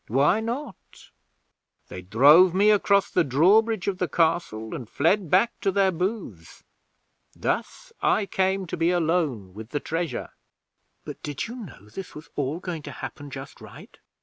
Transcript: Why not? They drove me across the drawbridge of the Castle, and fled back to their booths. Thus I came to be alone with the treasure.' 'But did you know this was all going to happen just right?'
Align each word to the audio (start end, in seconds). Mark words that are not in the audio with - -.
Why 0.07 0.39
not? 0.39 1.11
They 1.87 2.01
drove 2.01 2.55
me 2.55 2.71
across 2.71 3.11
the 3.11 3.23
drawbridge 3.23 3.87
of 3.87 3.99
the 3.99 4.07
Castle, 4.07 4.73
and 4.73 4.89
fled 4.89 5.29
back 5.29 5.53
to 5.61 5.71
their 5.71 5.91
booths. 5.91 6.63
Thus 7.35 7.93
I 8.01 8.25
came 8.25 8.65
to 8.65 8.75
be 8.77 8.89
alone 8.89 9.53
with 9.53 9.69
the 9.69 9.79
treasure.' 9.79 10.31
'But 11.05 11.21
did 11.21 11.47
you 11.47 11.55
know 11.55 11.87
this 11.89 12.15
was 12.15 12.31
all 12.35 12.59
going 12.59 12.81
to 12.81 12.91
happen 12.91 13.29
just 13.29 13.61
right?' 13.61 13.99